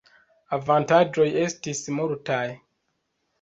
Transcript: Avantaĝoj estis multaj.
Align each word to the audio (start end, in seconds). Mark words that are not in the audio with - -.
Avantaĝoj 0.57 1.27
estis 1.43 1.83
multaj. 1.99 2.41